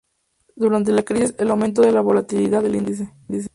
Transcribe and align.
Durante 0.55 0.91
la 0.91 1.03
crisis, 1.03 1.35
el 1.37 1.51
aumento 1.51 1.83
de 1.83 1.91
la 1.91 2.01
volatilidad 2.01 2.63
del 2.63 2.73
índice. 2.75 3.13